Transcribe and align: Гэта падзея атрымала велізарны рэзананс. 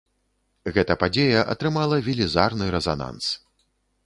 Гэта 0.77 0.95
падзея 1.03 1.43
атрымала 1.55 2.01
велізарны 2.09 2.65
рэзананс. 2.79 3.25